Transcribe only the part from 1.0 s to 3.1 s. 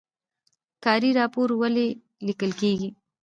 راپور ولې لیکل کیږي؟